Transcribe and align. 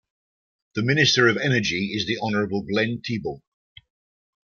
The 0.73 0.81
Minister 0.81 1.27
of 1.27 1.37
Energy 1.37 1.89
is 1.93 2.07
the 2.07 2.17
Honourable 2.17 2.63
Glenn 2.63 3.03
Thibeault. 3.07 3.43